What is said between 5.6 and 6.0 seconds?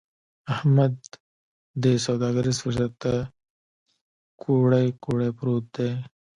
دی.